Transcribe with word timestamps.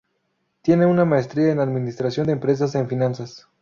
Tiene 0.63 0.87
una 0.87 1.05
Maestría 1.05 1.51
en 1.51 1.59
Administración 1.59 2.25
de 2.25 2.33
empresas 2.33 2.73
en 2.73 2.87
finanzas. 2.89 3.47